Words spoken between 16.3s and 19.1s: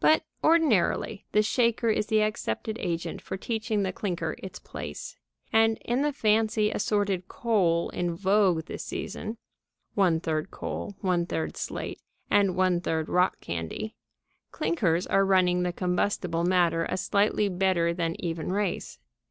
matter a slightly better than even race.